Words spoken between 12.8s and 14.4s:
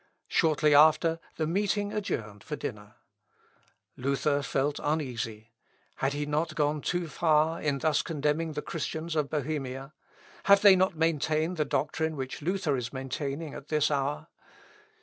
maintaining at this hour?